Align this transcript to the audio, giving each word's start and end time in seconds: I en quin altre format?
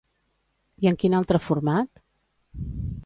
I 0.85 0.89
en 0.91 0.97
quin 1.03 1.17
altre 1.19 1.41
format? 1.49 2.03